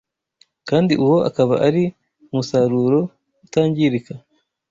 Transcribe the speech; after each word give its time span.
kandi 0.69 0.93
uwo 1.03 1.17
akaba 1.29 1.55
ari 1.67 1.83
umusaruro 2.31 2.99
utangirika. 3.45 4.13